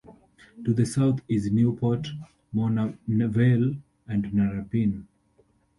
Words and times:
To 0.65 0.73
the 0.73 0.87
south 0.87 1.21
is 1.27 1.51
Newport, 1.51 2.07
Mona 2.53 2.97
Vale 3.07 3.75
and 4.07 4.23
Narrabeen. 4.33 5.05